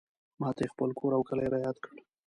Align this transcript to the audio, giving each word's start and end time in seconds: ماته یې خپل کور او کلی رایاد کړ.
ماته 0.41 0.61
یې 0.65 0.71
خپل 0.73 0.89
کور 0.99 1.11
او 1.17 1.23
کلی 1.29 1.47
رایاد 1.53 1.77
کړ. 1.83 1.95